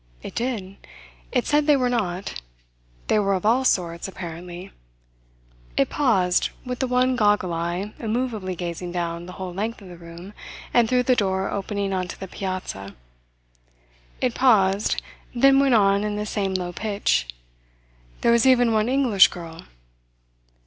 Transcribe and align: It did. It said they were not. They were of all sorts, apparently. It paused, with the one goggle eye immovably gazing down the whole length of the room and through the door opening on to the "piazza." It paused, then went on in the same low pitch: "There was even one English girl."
It 0.23 0.33
did. 0.33 0.77
It 1.31 1.45
said 1.45 1.67
they 1.67 1.77
were 1.77 1.87
not. 1.87 2.41
They 3.05 3.19
were 3.19 3.35
of 3.35 3.45
all 3.45 3.63
sorts, 3.63 4.07
apparently. 4.07 4.71
It 5.77 5.91
paused, 5.91 6.49
with 6.65 6.79
the 6.79 6.87
one 6.87 7.15
goggle 7.15 7.53
eye 7.53 7.93
immovably 7.99 8.55
gazing 8.55 8.91
down 8.93 9.27
the 9.27 9.33
whole 9.33 9.53
length 9.53 9.79
of 9.79 9.89
the 9.89 9.97
room 9.97 10.33
and 10.73 10.89
through 10.89 11.03
the 11.03 11.15
door 11.15 11.51
opening 11.51 11.93
on 11.93 12.07
to 12.07 12.19
the 12.19 12.27
"piazza." 12.27 12.95
It 14.19 14.33
paused, 14.33 14.99
then 15.35 15.59
went 15.59 15.75
on 15.75 16.03
in 16.03 16.15
the 16.15 16.25
same 16.25 16.55
low 16.55 16.73
pitch: 16.73 17.27
"There 18.21 18.31
was 18.31 18.47
even 18.47 18.73
one 18.73 18.89
English 18.89 19.27
girl." 19.27 19.65